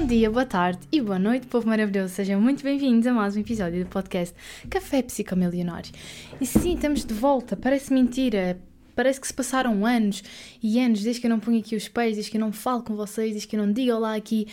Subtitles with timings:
[0.00, 2.14] Bom dia, boa tarde e boa noite, povo maravilhoso.
[2.14, 4.34] Sejam muito bem-vindos a mais um episódio do podcast
[4.70, 5.92] Café Psicomilionário.
[6.40, 7.54] E sim, estamos de volta.
[7.54, 8.58] Parece mentira.
[8.96, 10.24] Parece que se passaram anos
[10.62, 12.82] e anos desde que eu não ponho aqui os pés, desde que eu não falo
[12.82, 14.48] com vocês, desde que eu não digo olá aqui.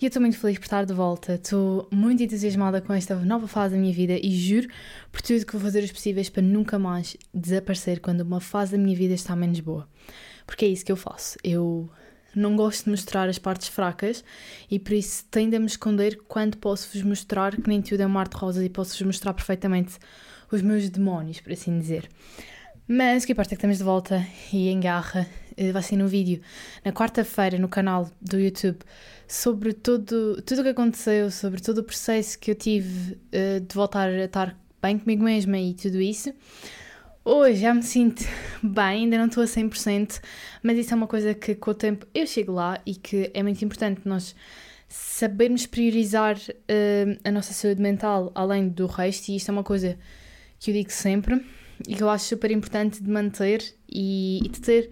[0.00, 1.34] E eu estou muito feliz por estar de volta.
[1.34, 4.66] Estou muito entusiasmada com esta nova fase da minha vida e juro
[5.12, 8.78] por tudo que vou fazer os possíveis para nunca mais desaparecer quando uma fase da
[8.78, 9.86] minha vida está menos boa.
[10.46, 11.36] Porque é isso que eu faço.
[11.44, 11.90] Eu
[12.34, 14.24] não gosto de mostrar as partes fracas
[14.70, 18.10] e por isso tendo a me esconder quando posso-vos mostrar que nem tudo é um
[18.10, 19.98] mar de rosas e posso-vos mostrar perfeitamente
[20.50, 22.08] os meus demónios, por assim dizer.
[22.86, 25.26] Mas que importa é que estamos de volta e em garra.
[25.56, 26.40] Eh, vai ser no vídeo
[26.84, 28.78] na quarta-feira no canal do YouTube
[29.28, 33.74] sobre tudo, tudo o que aconteceu, sobre todo o processo que eu tive uh, de
[33.74, 36.32] voltar a estar bem comigo mesma e tudo isso.
[37.22, 38.24] Hoje já me sinto
[38.62, 40.22] bem, ainda não estou a 100%,
[40.62, 43.42] mas isso é uma coisa que com o tempo eu chego lá e que é
[43.42, 44.34] muito importante nós
[44.88, 49.98] sabermos priorizar uh, a nossa saúde mental além do resto, e isto é uma coisa
[50.58, 51.44] que eu digo sempre
[51.86, 54.90] e que eu acho super importante de manter e, e de ter,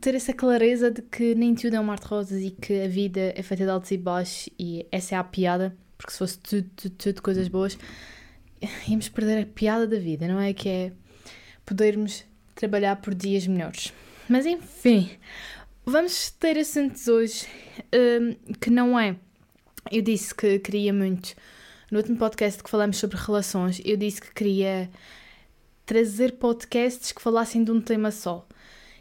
[0.00, 2.88] ter essa clareza de que nem tudo é um mar de rosas e que a
[2.88, 6.38] vida é feita de altos e baixos, e essa é a piada, porque se fosse
[6.38, 7.76] tudo, tudo, tudo coisas boas,
[8.88, 10.52] íamos perder a piada da vida, não é?
[10.52, 10.92] Que é
[11.64, 13.92] podermos trabalhar por dias melhores.
[14.28, 15.10] Mas enfim,
[15.84, 17.46] vamos ter assuntos hoje
[17.92, 19.16] um, que não é.
[19.90, 21.34] Eu disse que queria muito.
[21.90, 24.90] No último podcast que falamos sobre relações, eu disse que queria
[25.84, 28.46] trazer podcasts que falassem de um tema só.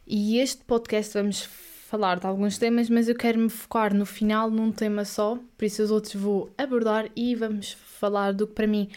[0.05, 1.47] E este podcast vamos
[1.93, 5.63] falar de alguns temas, mas eu quero me focar no final num tema só, por
[5.63, 8.89] isso os outros vou abordar e vamos falar do que para mim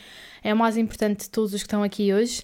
[0.42, 2.42] é o mais importante de todos os que estão aqui hoje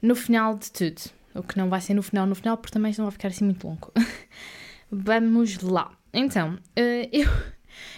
[0.00, 1.02] no final de tudo.
[1.34, 3.44] O que não vai ser no final, no final, porque também não vai ficar assim
[3.44, 3.92] muito longo.
[4.90, 5.92] Vamos lá.
[6.12, 7.28] Então, uh, eu,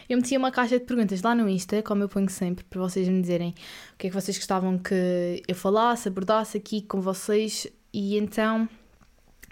[0.09, 3.09] eu meti uma caixa de perguntas lá no Insta, como eu ponho sempre, para vocês
[3.09, 3.51] me dizerem
[3.95, 7.67] o que é que vocês gostavam que eu falasse, abordasse aqui com vocês.
[7.93, 8.69] E então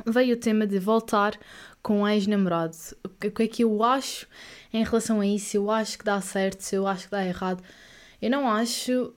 [0.05, 1.39] veio o tema de voltar
[1.83, 2.77] com um ex-namorado.
[3.05, 4.27] O que é que eu acho
[4.73, 5.57] em relação a isso?
[5.57, 7.63] Eu acho que dá certo, se eu acho que dá errado.
[8.21, 9.15] Eu não acho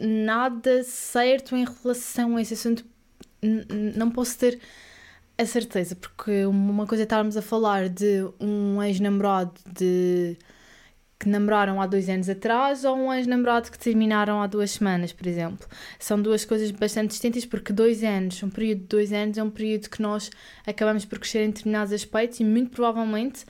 [0.00, 2.84] nada certo em relação a esse assunto.
[3.96, 4.58] Não posso ter
[5.38, 10.36] a certeza, porque uma coisa é estarmos a falar de um ex-namorado de
[11.18, 15.26] que namoraram há dois anos atrás ou um ex-namorado que terminaram há duas semanas, por
[15.26, 15.68] exemplo.
[15.98, 19.50] São duas coisas bastante distintas porque dois anos, um período de dois anos é um
[19.50, 20.30] período que nós
[20.66, 23.44] acabamos por crescer em determinados aspectos e muito provavelmente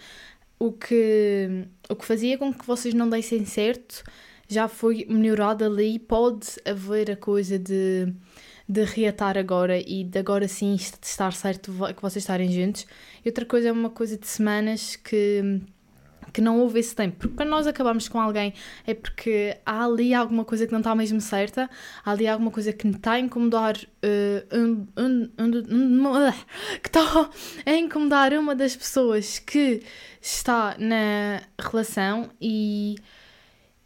[0.59, 4.03] o que, o que fazia com que vocês não dessem certo
[4.51, 5.99] já foi melhorado ali.
[5.99, 8.13] Pode haver a coisa de,
[8.69, 12.87] de reatar agora e de agora sim estar certo que vocês estarem juntos.
[13.25, 15.63] E outra coisa é uma coisa de semanas que
[16.33, 17.17] que não houve esse tempo.
[17.19, 18.55] Porque quando nós acabamos com alguém
[18.87, 21.69] é porque há ali alguma coisa que não está mesmo certa,
[22.05, 26.33] há ali alguma coisa que está a incomodar uh, um, um, um,
[26.83, 27.31] que está
[27.67, 29.83] a incomodar uma das pessoas que
[30.21, 32.97] está na relação e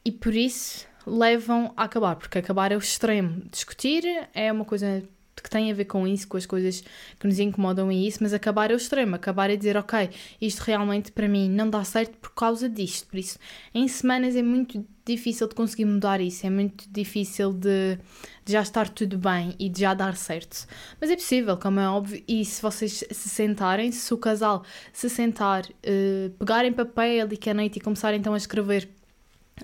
[0.04, 3.42] e por isso levam a acabar, porque acabar é o extremo.
[3.50, 4.04] Discutir
[4.34, 5.02] é uma coisa
[5.42, 6.82] que tem a ver com isso, com as coisas
[7.18, 9.14] que nos incomodam e isso, mas acabar é o extremo.
[9.14, 10.08] Acabar é dizer, ok,
[10.40, 13.06] isto realmente para mim não dá certo por causa disto.
[13.08, 13.38] Por isso,
[13.74, 17.98] em semanas é muito difícil de conseguir mudar isso, é muito difícil de,
[18.42, 20.66] de já estar tudo bem e de já dar certo.
[20.98, 25.10] Mas é possível, como é óbvio, e se vocês se sentarem, se o casal se
[25.10, 28.88] sentar, uh, pegarem papel e caneta e começarem então a escrever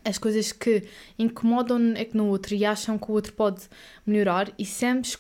[0.05, 0.85] as coisas que
[1.19, 3.63] incomodam é que no outro e acham que o outro pode
[4.07, 5.11] melhorar e sempre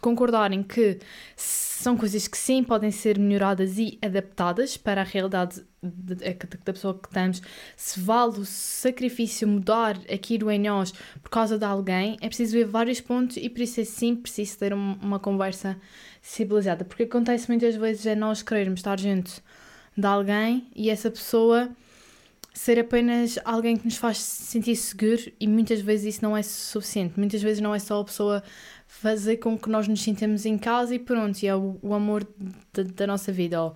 [0.00, 0.98] concordarem que
[1.36, 7.08] são coisas que sim podem ser melhoradas e adaptadas para a realidade da pessoa que
[7.08, 7.40] estamos,
[7.74, 10.92] se vale o sacrifício mudar aquilo em nós
[11.22, 14.58] por causa de alguém, é preciso ver vários pontos e por isso é sim preciso
[14.58, 15.80] ter uma conversa
[16.20, 19.42] civilizada, porque acontece muitas vezes é nós querermos estar junto
[19.96, 21.70] de alguém e essa pessoa
[22.52, 27.18] ser apenas alguém que nos faz sentir seguro e muitas vezes isso não é suficiente.
[27.18, 28.42] Muitas vezes não é só a pessoa
[28.86, 32.26] fazer com que nós nos sintamos em casa e pronto, e é o, o amor
[32.72, 33.62] de, da nossa vida.
[33.62, 33.74] Ou,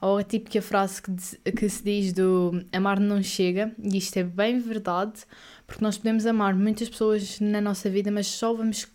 [0.00, 4.22] ou a típica frase que, que se diz do amar não chega, e isto é
[4.22, 5.24] bem verdade,
[5.66, 8.86] porque nós podemos amar muitas pessoas na nossa vida, mas só vamos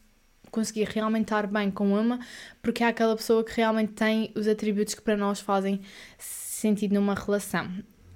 [0.50, 2.20] conseguir realmente estar bem com uma
[2.62, 5.80] porque é aquela pessoa que realmente tem os atributos que para nós fazem
[6.18, 7.72] sentido numa relação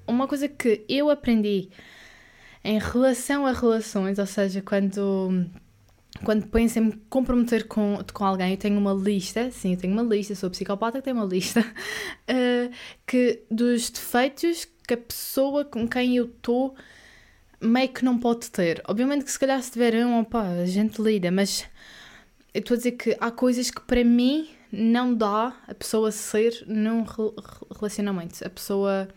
[0.07, 1.69] uma coisa que eu aprendi
[2.63, 5.46] em relação a relações, ou seja, quando
[6.24, 9.94] quando penso em me comprometer com, com alguém, eu tenho uma lista, sim, eu tenho
[9.94, 12.74] uma lista, sou psicopata que tem uma lista, uh,
[13.06, 16.75] que dos defeitos que a pessoa com quem eu estou
[17.62, 18.81] meio que não pode ter.
[18.88, 21.66] Obviamente que se calhar se tiver um, opa, a gente lida, mas
[22.54, 26.63] eu estou a dizer que há coisas que para mim não dá a pessoa ser
[26.68, 27.04] num
[27.80, 28.46] relacionamento.
[28.46, 29.07] A pessoa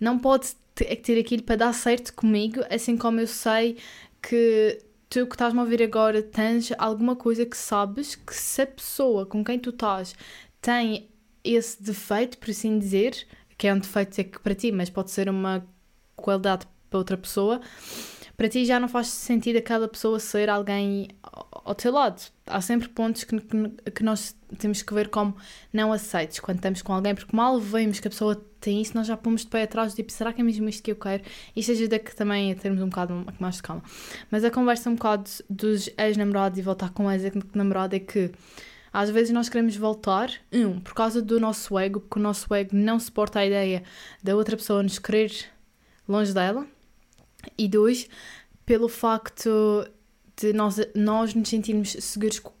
[0.00, 3.76] não pode ter aquilo para dar certo comigo, assim como eu sei
[4.22, 4.78] que
[5.10, 9.26] tu que estás-me a ouvir agora tens alguma coisa que sabes que se a pessoa
[9.26, 10.14] com quem tu estás
[10.62, 11.08] tem
[11.42, 13.26] esse defeito, por assim dizer,
[13.58, 15.66] que é um defeito é que para ti, mas pode ser uma
[16.16, 17.60] qualidade para outra pessoa,
[18.36, 22.22] para ti já não faz sentido aquela pessoa ser alguém ao teu lado.
[22.46, 25.36] Há sempre pontos que, que, que, nós temos que ver como
[25.72, 29.06] não aceites quando estamos com alguém, porque mal vemos que a pessoa tem isso, nós
[29.06, 31.22] já pomos de pé atrás, tipo, será que é mesmo isto que eu quero?
[31.56, 33.82] Isto ajuda que também a termos um bocado mais de calma.
[34.30, 38.30] Mas a conversa um bocado dos ex-namorados e voltar com ex-namorado é que
[38.92, 42.70] às vezes nós queremos voltar, um, por causa do nosso ego, porque o nosso ego
[42.74, 43.82] não suporta a ideia
[44.22, 45.32] da outra pessoa nos querer
[46.08, 46.66] longe dela
[47.56, 48.08] e dois,
[48.66, 49.88] pelo facto
[50.36, 52.52] de nós, nós nos sentirmos seguros com,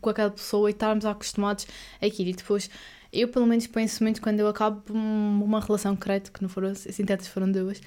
[0.00, 1.66] com aquela pessoa e estarmos acostumados
[2.00, 2.30] a aquilo.
[2.30, 2.70] E depois,
[3.12, 7.04] eu pelo menos penso muito quando eu acabo uma relação, creio que não foram assim
[7.04, 7.80] tantas, foram duas,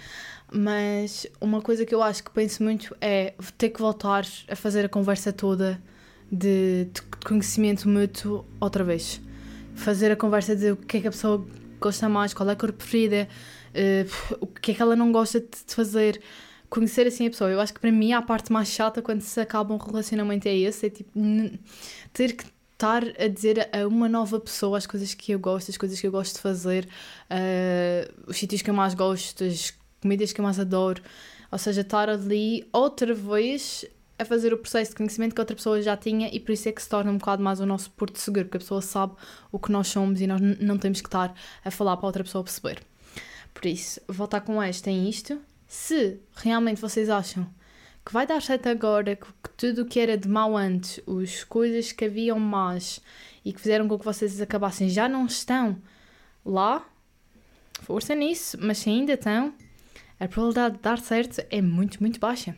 [0.54, 4.86] mas uma coisa que eu acho que penso muito é ter que voltar a fazer
[4.86, 5.82] a conversa toda
[6.32, 9.22] de, de conhecimento mútuo outra vez.
[9.74, 11.46] Fazer a conversa de o que é que a pessoa
[11.80, 13.28] gosta mais, qual é a cor preferida,
[13.74, 16.22] uh, o que é que ela não gosta de fazer.
[16.70, 17.50] Conhecer assim a pessoa.
[17.50, 20.56] Eu acho que para mim a parte mais chata quando se acaba um relacionamento é
[20.56, 21.12] esse: é tipo
[22.12, 22.46] ter que
[22.76, 26.06] estar a dizer a uma nova pessoa as coisas que eu gosto, as coisas que
[26.06, 26.88] eu gosto de fazer,
[27.32, 31.02] uh, os sítios que eu mais gosto, as comidas que eu mais adoro.
[31.52, 33.86] Ou seja, estar ali outra vez
[34.20, 36.72] a fazer o processo de conhecimento que outra pessoa já tinha e por isso é
[36.72, 39.14] que se torna um bocado mais o nosso porto seguro, porque a pessoa sabe
[39.52, 41.34] o que nós somos e nós não temos que estar
[41.64, 42.82] a falar para outra pessoa perceber.
[43.54, 45.40] Por isso, voltar com esta em isto.
[45.68, 47.48] Se realmente vocês acham
[48.06, 49.26] que vai dar certo agora, que
[49.58, 53.02] tudo o que era de mal antes, as coisas que haviam más
[53.44, 55.82] e que fizeram com que vocês acabassem já não estão
[56.46, 56.88] lá,
[57.82, 59.54] força nisso, mas se ainda estão,
[60.20, 62.56] a probabilidade de dar certo é muito, muito baixa.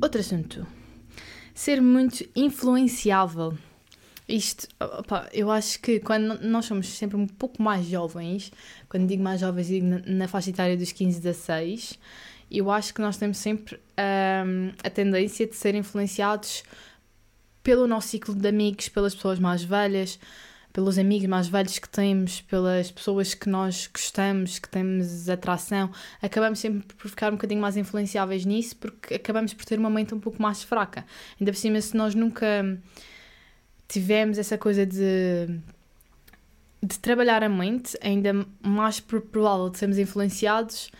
[0.00, 0.66] Outro assunto.
[1.54, 3.56] Ser muito influenciável.
[4.26, 8.50] Isto, opa, eu acho que quando nós somos sempre um pouco mais jovens,
[8.88, 11.98] quando digo mais jovens, digo na, na faixa etária dos 15 a 16,
[12.50, 16.62] eu acho que nós temos sempre um, a tendência de ser influenciados
[17.62, 20.18] pelo nosso ciclo de amigos, pelas pessoas mais velhas,
[20.72, 25.90] pelos amigos mais velhos que temos, pelas pessoas que nós gostamos, que temos atração,
[26.20, 30.14] acabamos sempre por ficar um bocadinho mais influenciáveis nisso, porque acabamos por ter uma mente
[30.14, 31.04] um pouco mais fraca.
[31.38, 32.78] Ainda por cima, se nós nunca
[33.88, 35.60] tivemos essa coisa de,
[36.82, 40.90] de trabalhar a mente, ainda mais provável de sermos influenciados.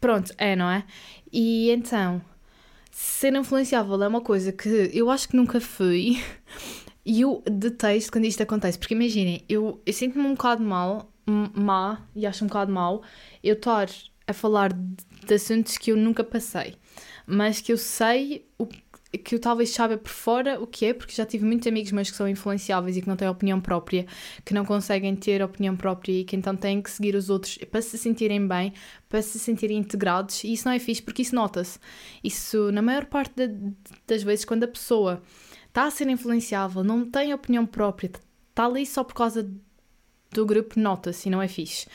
[0.00, 0.84] Pronto, é, não é?
[1.32, 2.22] E então,
[2.90, 6.22] ser influenciável é uma coisa que eu acho que nunca fui.
[7.08, 11.08] E eu detesto quando isto acontece, porque imaginem, eu, eu sinto-me um bocado mal,
[11.54, 13.00] má, e acho um bocado mal,
[13.44, 13.88] eu estar
[14.26, 16.74] a falar de, de assuntos que eu nunca passei,
[17.24, 18.66] mas que eu sei o
[19.18, 22.10] que eu talvez saiba por fora o que é, porque já tive muitos amigos meus
[22.10, 24.06] que são influenciáveis e que não têm opinião própria,
[24.44, 27.82] que não conseguem ter opinião própria e que então têm que seguir os outros para
[27.82, 28.72] se sentirem bem,
[29.08, 31.78] para se sentirem integrados, e isso não é fixe porque isso nota-se.
[32.22, 33.34] Isso, na maior parte
[34.06, 35.22] das vezes, quando a pessoa
[35.66, 38.10] está a ser influenciável, não tem opinião própria,
[38.50, 39.50] está ali só por causa
[40.32, 41.86] do grupo, nota-se e não é fixe.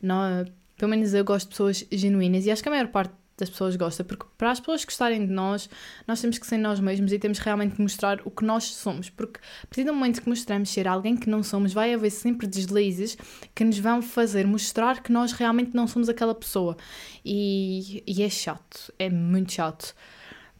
[0.00, 0.44] Não,
[0.76, 3.76] pelo menos eu gosto de pessoas genuínas e acho que a maior parte das pessoas
[3.76, 5.68] gosta, porque para as pessoas gostarem de nós,
[6.06, 9.08] nós temos que ser nós mesmos e temos realmente que mostrar o que nós somos,
[9.08, 12.46] porque a partir do momento que mostramos ser alguém que não somos, vai haver sempre
[12.46, 13.16] deslizes
[13.54, 16.76] que nos vão fazer mostrar que nós realmente não somos aquela pessoa.
[17.24, 19.94] E, e é chato, é muito chato.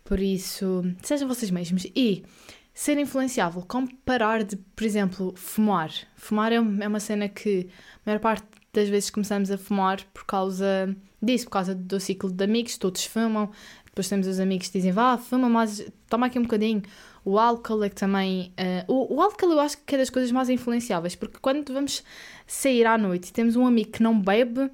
[0.04, 1.86] Por isso, sejam vocês mesmos.
[1.94, 2.24] E
[2.72, 5.90] ser influenciável, como parar de, por exemplo, fumar.
[6.16, 8.46] Fumar é, é uma cena que a maior parte
[8.78, 13.04] das vezes começamos a fumar por causa disso, por causa do ciclo de amigos, todos
[13.04, 13.50] fumam,
[13.84, 16.82] depois temos os amigos que dizem, vá, fuma, mas toma aqui um bocadinho.
[17.24, 18.52] O álcool é que também.
[18.56, 22.04] Uh, o, o álcool eu acho que é das coisas mais influenciáveis, porque quando vamos
[22.46, 24.70] sair à noite e temos um amigo que não bebe,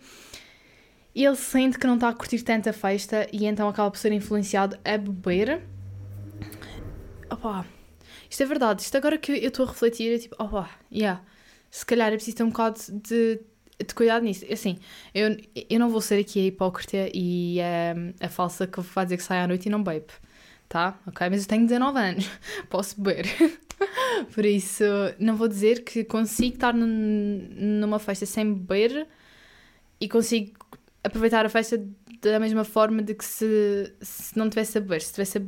[1.15, 4.79] ele sente que não está a curtir tanta festa e então acaba por ser influenciado
[4.85, 5.63] a beber.
[7.31, 7.65] Opa,
[8.29, 8.83] isto é verdade.
[8.83, 11.23] Isto agora que eu estou a refletir é tipo, opa, yeah,
[11.71, 13.41] se calhar é preciso ter um bocado de
[13.85, 14.45] de cuidado nisso.
[14.51, 14.79] Assim,
[15.15, 15.37] eu,
[15.69, 17.59] eu não vou ser aqui a hipócrita e
[17.97, 20.07] um, a falsa que vai dizer que sai à noite e não bebe,
[20.69, 20.99] tá?
[21.07, 21.29] Ok?
[21.31, 22.31] Mas eu tenho 19 anos,
[22.69, 23.27] posso beber.
[24.35, 24.85] Por isso,
[25.19, 29.07] não vou dizer que consigo estar numa festa sem beber
[30.01, 30.53] e consigo
[31.03, 31.83] aproveitar a festa
[32.21, 35.41] da mesma forma de que se, se não tivesse a beber, se tivesse a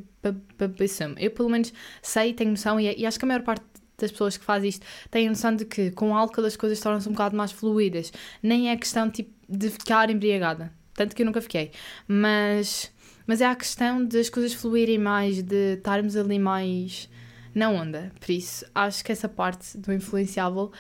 [0.66, 1.14] beber.
[1.19, 3.64] Eu, pelo menos, sei, tenho noção, e, e acho que a maior parte
[3.99, 7.12] das pessoas que faz isto têm noção de que com álcool as coisas tornam-se um
[7.12, 8.12] bocado mais fluídas.
[8.43, 10.73] Nem é questão tipo, de ficar embriagada.
[10.95, 11.71] Tanto que eu nunca fiquei.
[12.09, 12.91] Mas,
[13.26, 17.09] mas é a questão de as coisas fluírem mais, de estarmos ali mais
[17.55, 18.12] na onda.
[18.21, 20.71] Por isso, acho que essa parte do influenciável.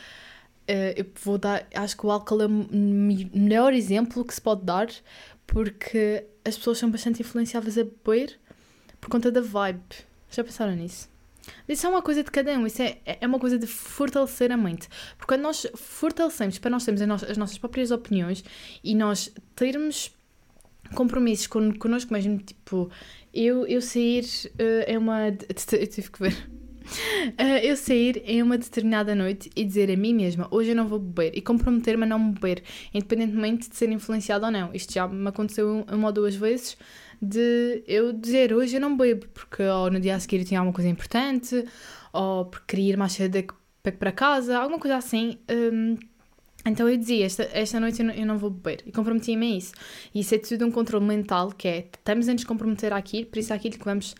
[0.68, 1.64] Uh, eu vou dar.
[1.74, 4.88] Acho que o álcool é o melhor exemplo que se pode dar,
[5.46, 8.38] porque as pessoas são bastante influenciáveis a beber
[9.00, 9.80] por conta da vibe.
[10.28, 11.08] Já pensaram nisso?
[11.68, 14.56] Isso é uma coisa de cada um, isso é, é uma coisa de fortalecer a
[14.56, 14.88] mente.
[15.16, 18.44] Porque quando nós fortalecemos, para nós termos as, as nossas próprias opiniões
[18.82, 20.14] e nós termos
[20.94, 22.90] compromissos con, connosco mesmo, tipo,
[23.32, 25.28] eu, eu sair uh, é uma.
[25.28, 26.32] Eu tive que ver.
[26.32, 30.86] Uh, eu sair em uma determinada noite e dizer a mim mesma hoje eu não
[30.86, 32.62] vou beber e comprometer-me a não beber,
[32.94, 34.70] independentemente de ser influenciado ou não.
[34.72, 36.76] Isto já me aconteceu uma ou duas vezes
[37.20, 40.60] de eu dizer hoje eu não bebo porque ou no dia a seguir eu tinha
[40.60, 41.64] alguma coisa importante
[42.12, 43.44] ou porque queria ir mais cedo
[43.82, 45.38] para casa, alguma coisa assim.
[45.50, 45.96] Um,
[46.64, 48.82] então eu dizia, esta, esta noite eu não, eu não vou beber.
[48.84, 49.72] E comprometia-me a isso.
[50.12, 53.38] E isso é tudo um controle mental, que é, estamos a nos comprometer àquilo, por
[53.38, 54.14] isso é aquilo que vamos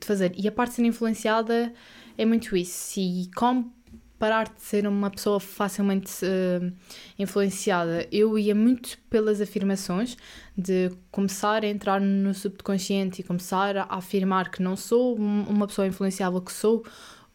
[0.00, 0.32] fazer.
[0.36, 1.72] E a parte de ser influenciada
[2.18, 3.00] é muito isso.
[3.00, 3.72] E como
[4.20, 6.70] parar de ser uma pessoa facilmente uh,
[7.18, 10.14] influenciada, eu ia muito pelas afirmações,
[10.54, 15.86] de começar a entrar no subconsciente e começar a afirmar que não sou uma pessoa
[15.86, 16.84] influenciável, que sou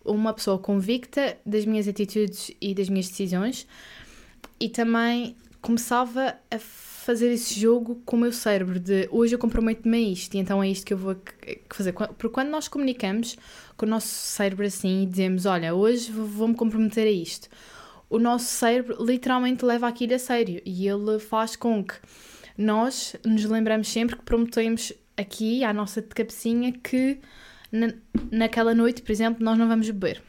[0.06, 3.68] uma pessoa convicta das minhas atitudes e das minhas decisões.
[4.60, 9.98] E também começava a fazer esse jogo com o meu cérebro de hoje eu comprometo-me
[9.98, 11.16] a isto e então é isto que eu vou
[11.74, 11.92] fazer.
[11.92, 13.36] Porque quando nós comunicamos
[13.76, 17.50] com o nosso cérebro assim e dizemos, olha, hoje vou-me comprometer a isto,
[18.08, 21.96] o nosso cérebro literalmente leva aquilo a sério e ele faz com que
[22.56, 27.18] nós nos lembramos sempre que prometemos aqui à nossa cabecinha que
[27.72, 27.92] na,
[28.32, 30.22] naquela noite, por exemplo, nós não vamos beber.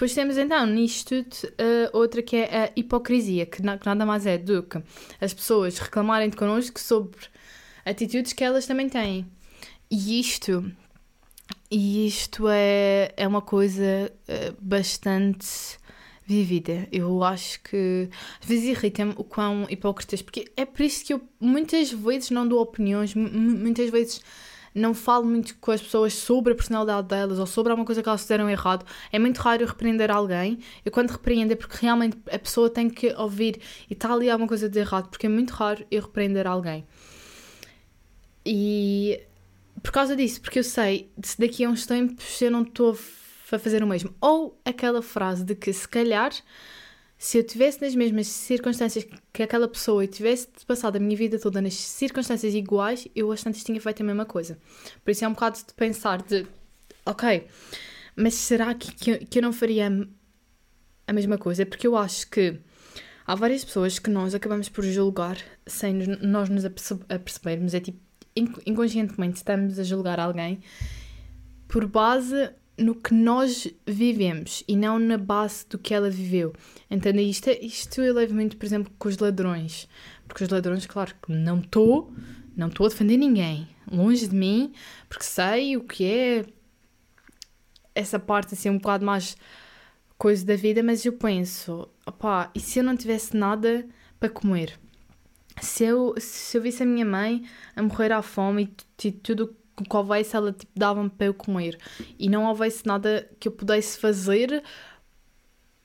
[0.00, 4.06] Depois temos então nisto tudo uh, outra que é a hipocrisia, que, na, que, nada
[4.06, 4.82] mais é do que
[5.20, 7.18] as pessoas reclamarem de connosco sobre
[7.84, 9.26] atitudes que elas também têm.
[9.90, 10.72] E isto,
[11.70, 15.46] e isto é, é uma coisa uh, bastante
[16.24, 16.88] vivida.
[16.90, 18.08] Eu acho que
[18.40, 22.48] às vezes irrita-me o quão hipócritas, porque é por isso que eu muitas vezes não
[22.48, 24.22] dou opiniões, muitas vezes
[24.74, 28.08] não falo muito com as pessoas sobre a personalidade delas ou sobre alguma coisa que
[28.08, 28.84] elas fizeram errado.
[29.12, 30.58] É muito raro eu repreender alguém.
[30.84, 34.48] Eu quando repreendo é porque realmente a pessoa tem que ouvir e está ali alguma
[34.48, 36.86] coisa de errado, porque é muito raro eu repreender alguém.
[38.44, 39.20] E
[39.82, 42.96] por causa disso, porque eu sei, se daqui a uns tempos eu não estou
[43.52, 44.14] a fazer o mesmo.
[44.20, 46.32] Ou aquela frase de que se calhar
[47.22, 51.38] se eu tivesse nas mesmas circunstâncias que aquela pessoa e tivesse passado a minha vida
[51.38, 54.58] toda nas circunstâncias iguais, eu às tantas tinha feito a mesma coisa.
[55.04, 56.46] Por isso é um bocado de pensar de,
[57.04, 57.46] ok,
[58.16, 59.92] mas será que, que, que eu não faria
[61.06, 61.66] a mesma coisa?
[61.66, 62.58] Porque eu acho que
[63.26, 65.36] há várias pessoas que nós acabamos por julgar
[65.66, 67.74] sem nós nos apercebermos.
[67.74, 68.00] É tipo,
[68.64, 70.60] inconscientemente estamos a julgar alguém
[71.68, 72.50] por base
[72.80, 76.52] no que nós vivemos e não na base do que ela viveu.
[76.90, 77.20] Entende?
[77.22, 79.86] Isto, isto eu levo muito, por exemplo, com os ladrões.
[80.26, 82.12] Porque os ladrões, claro que não estou,
[82.56, 83.68] não a defender ninguém.
[83.90, 84.72] Longe de mim,
[85.08, 86.44] porque sei o que é
[87.94, 89.36] essa parte assim um bocado mais
[90.16, 93.86] coisa da vida, mas eu penso, opá, e se eu não tivesse nada
[94.18, 94.78] para comer?
[95.60, 97.44] Se eu, se eu visse a minha mãe
[97.76, 101.78] a morrer à fome e tudo que houvesse, ela tipo, dava-me para eu comer.
[102.18, 104.62] E não houvesse nada que eu pudesse fazer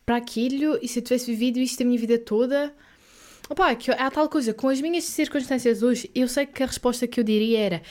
[0.06, 2.74] para aquilo, e se eu tivesse vivido isto a minha vida toda.
[3.50, 7.08] Opa, que é tal coisa, com as minhas circunstâncias hoje, eu sei que a resposta
[7.08, 7.82] que eu diria era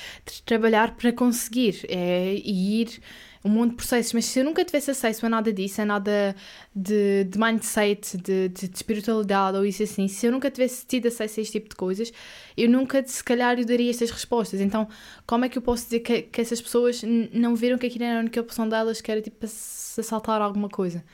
[0.45, 3.01] trabalhar para conseguir é, ir
[3.45, 6.35] um monte de processos, mas se eu nunca tivesse acesso a nada disso, a nada
[6.75, 11.09] de, de mindset, de, de, de, espiritualidade ou isso assim, se eu nunca tivesse tido
[11.09, 12.11] acesso a este tipo de coisas,
[12.57, 14.63] eu nunca, se calhar, eu daria estas respostas.
[14.63, 14.89] Então,
[15.27, 18.17] como é que eu posso dizer que, que essas pessoas não viram que aquilo era
[18.17, 21.05] a única opção delas, que era tipo assaltar alguma coisa?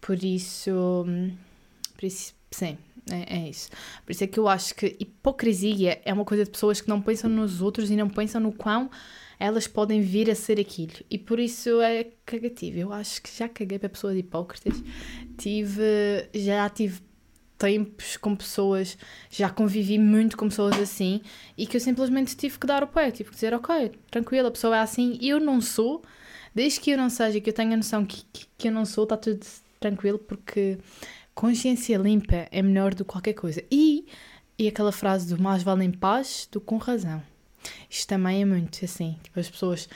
[0.00, 1.04] Por isso,
[1.94, 2.78] por isso sim.
[3.10, 3.68] É, é, isso.
[4.04, 7.00] Por isso é que eu acho que hipocrisia é uma coisa de pessoas que não
[7.02, 8.90] pensam nos outros e não pensam no quão
[9.40, 10.92] elas podem vir a ser aquilo.
[11.10, 12.78] E por isso é cagativo.
[12.78, 14.80] Eu acho que já caguei para pessoas hipócritas.
[15.36, 17.00] Tive, já tive
[17.58, 18.96] tempos com pessoas,
[19.30, 21.22] já convivi muito com pessoas assim
[21.56, 24.50] e que eu simplesmente tive que dar o pé, tive que dizer, ok, tranquilo, a
[24.50, 26.02] pessoa é assim, eu não sou,
[26.52, 29.04] desde que eu não seja, que eu tenha noção que, que, que eu não sou,
[29.04, 29.46] está tudo
[29.78, 30.78] tranquilo, porque
[31.34, 33.62] consciência limpa é melhor do que qualquer coisa.
[33.70, 34.06] E,
[34.58, 37.22] e aquela frase do mais vale em paz do que com razão.
[37.88, 39.88] Isto também é muito assim, tipo, as pessoas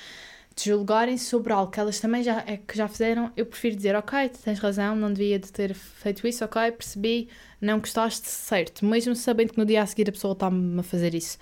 [0.54, 3.94] te julgarem sobre algo que elas também já, é, que já fizeram, eu prefiro dizer,
[3.94, 7.28] ok, tens razão, não devia de ter feito isso, ok, percebi,
[7.60, 11.14] não gostaste, certo, mesmo sabendo que no dia a seguir a pessoa está-me a fazer
[11.14, 11.36] isso.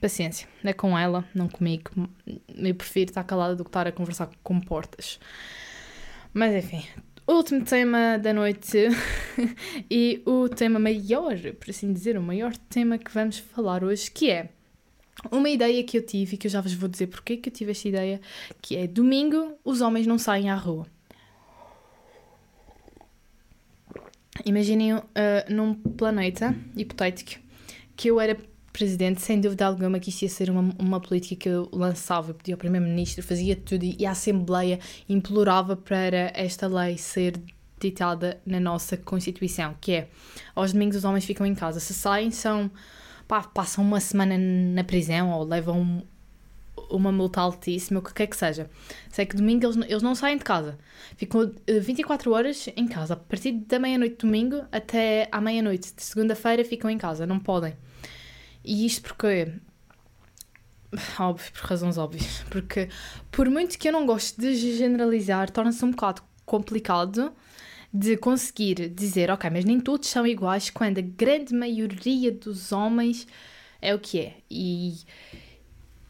[0.00, 1.90] Paciência, é com ela, não comigo.
[2.54, 5.18] Eu prefiro estar calada do que estar a conversar com portas.
[6.34, 6.84] Mas enfim,
[7.32, 8.88] último tema da noite
[9.90, 14.30] e o tema maior, por assim dizer, o maior tema que vamos falar hoje, que
[14.30, 14.50] é
[15.30, 17.52] uma ideia que eu tive, e que eu já vos vou dizer porque que eu
[17.52, 18.20] tive esta ideia,
[18.60, 20.86] que é domingo os homens não saem à rua.
[24.44, 25.02] Imaginem uh,
[25.48, 27.40] num planeta hipotético
[27.96, 28.36] que eu era
[28.74, 32.30] presidente, sem dúvida alguma que isso ia ser uma, uma política que eu lançava.
[32.30, 37.40] Eu pedia ao primeiro-ministro, fazia tudo e a Assembleia implorava para esta lei ser
[37.78, 40.08] ditada na nossa Constituição, que é
[40.56, 41.78] aos domingos os homens ficam em casa.
[41.78, 42.68] Se saem, são
[43.28, 46.02] pá, passam uma semana na prisão ou levam
[46.90, 48.68] uma multa altíssima, o que quer que seja.
[49.08, 50.76] Sei que domingo eles, eles não saem de casa.
[51.16, 53.14] Ficam 24 eh, horas em casa.
[53.14, 57.24] A partir da meia-noite de domingo até à meia-noite de segunda-feira ficam em casa.
[57.24, 57.76] Não podem.
[58.64, 59.52] E isto porque...
[61.18, 62.44] Óbvio, por razões óbvias.
[62.50, 62.88] Porque
[63.32, 67.32] por muito que eu não goste de generalizar, torna-se um bocado complicado
[67.92, 73.26] de conseguir dizer, ok, mas nem todos são iguais, quando a grande maioria dos homens
[73.80, 74.34] é o que é.
[74.50, 74.96] E,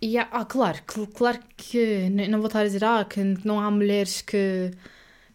[0.00, 0.78] e ah, claro,
[1.14, 4.70] claro que não vou estar a dizer ah, que não há mulheres que,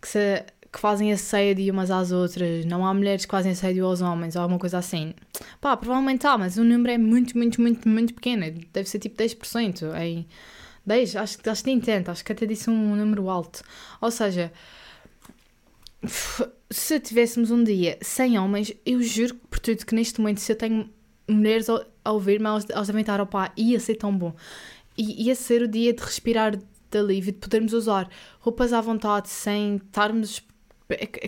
[0.01, 4.01] que, se, que fazem assédio umas às outras, não há mulheres que fazem assédio aos
[4.01, 5.13] homens ou alguma coisa assim.
[5.59, 8.43] Pá, provavelmente há, mas o número é muito, muito, muito, muito pequeno.
[8.71, 9.95] Deve ser tipo 10%.
[9.99, 10.27] Em
[10.85, 13.63] 10, acho, acho que nem acho que até disse um número alto.
[13.99, 14.51] Ou seja,
[16.69, 20.55] se tivéssemos um dia sem homens, eu juro por tudo que neste momento, se eu
[20.55, 20.89] tenho
[21.27, 24.35] mulheres a ouvir-me, elas, elas devem estar, opá, ia ser tão bom.
[24.97, 29.29] E ia ser o dia de respirar de alívio, de podermos usar roupas à vontade,
[29.29, 30.41] sem estarmos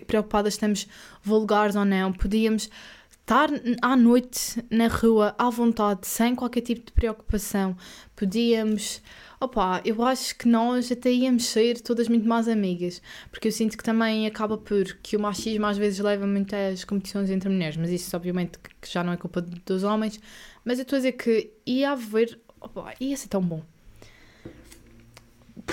[0.08, 0.88] preocupadas estamos
[1.24, 2.12] vulgares ou não.
[2.12, 2.70] Podíamos
[3.12, 3.50] estar
[3.82, 7.76] à noite na rua à vontade, sem qualquer tipo de preocupação.
[8.16, 9.02] Podíamos
[9.44, 13.76] Opa, eu acho que nós até íamos ser todas muito mais amigas, porque eu sinto
[13.76, 17.76] que também acaba por que o machismo às vezes leva muito às competições entre mulheres,
[17.76, 20.20] mas isso obviamente que já não é culpa dos homens,
[20.64, 23.64] mas eu estou a dizer que ia haver, opa, ia ser tão bom.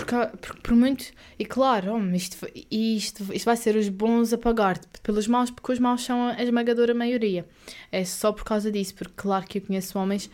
[0.08, 1.04] Porque, por muito,
[1.38, 5.70] e claro, oh, isto, isto, isto vai ser os bons a pagar pelos maus, porque
[5.72, 7.46] os maus são a esmagadora maioria.
[7.92, 10.30] É só por causa disso, porque claro que eu conheço homens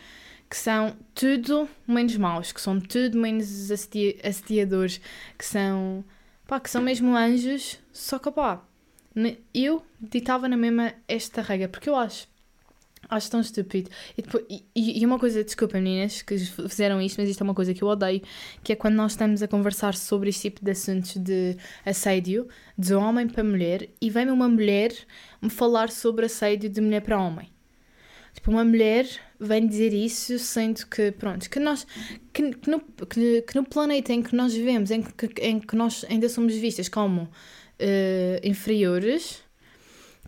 [0.49, 3.69] que são tudo menos maus, que são tudo menos
[4.23, 5.01] assediadores,
[5.37, 6.05] que são,
[6.47, 8.63] pá, que são mesmo anjos, só que pá,
[9.53, 12.29] eu ditava na mesma esta regra, porque eu acho,
[13.09, 13.89] acho tão estúpido.
[14.17, 17.53] E, depois, e, e uma coisa, desculpa meninas que fizeram isto, mas isto é uma
[17.53, 18.21] coisa que eu odeio,
[18.63, 22.93] que é quando nós estamos a conversar sobre este tipo de assuntos de assédio, de
[22.93, 24.91] homem para mulher, e vem uma mulher
[25.41, 27.49] me falar sobre assédio de mulher para homem.
[28.33, 29.07] Tipo, uma mulher
[29.39, 31.87] vem dizer isso, sendo que, pronto, que nós,
[32.33, 35.75] que, que, no, que, que, no planeta em que nós vivemos, em que, em que
[35.75, 37.29] nós ainda somos vistas como uh,
[38.43, 39.44] inferiores,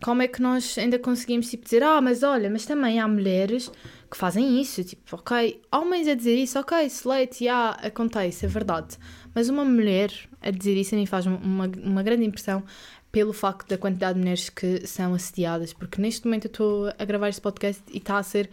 [0.02, 3.70] como é que nós ainda conseguimos tipo, dizer, ah, mas olha, mas também há mulheres
[4.10, 8.96] que fazem isso, tipo, ok, homens a dizer isso, ok, slate, yeah, acontece, é verdade,
[9.34, 12.62] mas uma mulher a dizer isso a mim faz uma, uma grande impressão,
[13.10, 17.04] pelo facto da quantidade de mulheres que são assediadas, porque neste momento eu estou a
[17.04, 18.50] gravar este podcast e está a ser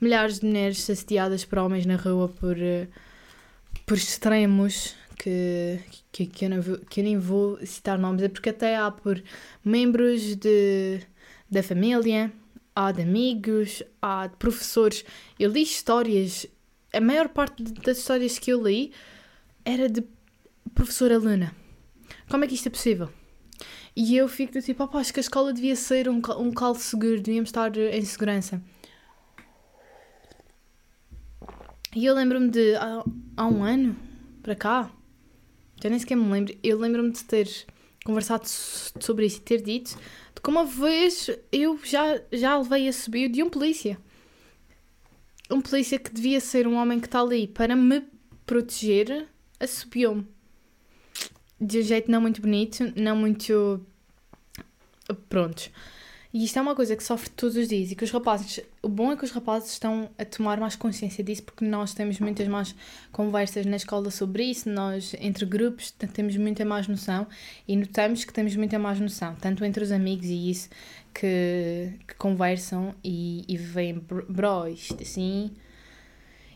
[0.00, 2.88] milhares de mulheres assediadas por homens na rua por, eh,
[3.86, 5.78] por extremos que,
[6.10, 9.22] que, que, eu vou, que eu nem vou citar nomes, é porque até há por
[9.64, 11.00] membros de,
[11.48, 12.32] da família,
[12.74, 15.04] há de amigos, há de professores.
[15.38, 16.44] Eu li histórias,
[16.92, 18.92] a maior parte das histórias que eu li
[19.64, 20.02] era de
[20.74, 21.54] professora Luna.
[22.28, 23.08] Como é que isto é possível?
[23.94, 27.20] E eu fico do tipo, acho que a escola devia ser um, um calo seguro,
[27.20, 28.60] devíamos estar em segurança.
[31.94, 33.04] E eu lembro-me de, há,
[33.36, 33.94] há um ano,
[34.42, 34.90] para cá,
[35.82, 37.48] já nem sequer me lembro, eu lembro-me de ter
[38.04, 39.96] conversado sobre isso e ter dito
[40.34, 43.98] de como uma vez eu já, já levei a subir de um polícia.
[45.50, 48.02] Um polícia que devia ser um homem que está ali para me
[48.46, 49.28] proteger,
[49.60, 50.26] assobiou-me
[51.62, 53.80] de um jeito não muito bonito, não muito.
[55.28, 55.70] Prontos.
[56.32, 58.88] E isto é uma coisa que sofre todos os dias e que os rapazes, o
[58.88, 62.48] bom é que os rapazes estão a tomar mais consciência disso porque nós temos muitas
[62.48, 62.74] mais
[63.12, 67.26] conversas na escola sobre isso, nós entre grupos temos muita mais noção
[67.68, 70.70] e notamos que temos muita mais noção, tanto entre os amigos e isso,
[71.12, 75.50] que, que conversam e, e veem, bro, isto assim,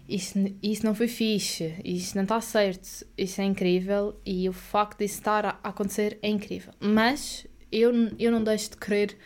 [0.08, 5.00] isso, isso não foi fixe, isso não está certo, isso é incrível e o facto
[5.00, 6.72] de isso estar a acontecer é incrível.
[6.80, 9.16] Mas eu, eu não deixo de querer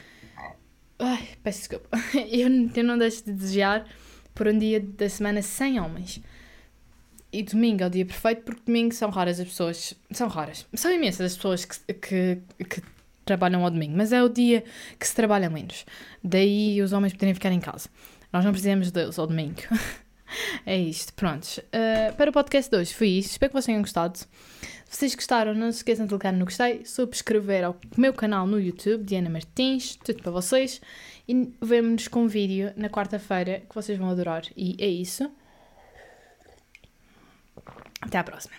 [1.00, 1.88] Ai, peço desculpa.
[2.30, 3.86] Eu, eu não deixo de desejar
[4.34, 6.20] por um dia da semana sem homens.
[7.32, 9.94] E domingo é o dia perfeito porque domingo são raras as pessoas.
[10.10, 10.66] São raras.
[10.74, 12.82] São imensas as pessoas que, que, que
[13.24, 14.64] trabalham ao domingo, mas é o dia
[14.98, 15.86] que se trabalha menos.
[16.22, 17.88] Daí os homens poderem ficar em casa.
[18.32, 19.62] Nós não precisamos deles ao domingo.
[20.66, 21.58] é isto, prontos.
[21.58, 23.30] Uh, para o podcast de hoje foi isto.
[23.30, 24.18] Espero que vocês tenham gostado.
[24.90, 29.04] Vocês gostaram, não se esqueçam de clicar no gostei, subscrever ao meu canal no YouTube,
[29.04, 30.80] Diana Martins, tudo para vocês.
[31.28, 34.42] E vemo-nos com um vídeo na quarta-feira que vocês vão adorar.
[34.56, 35.30] E é isso.
[38.02, 38.56] Até à próxima.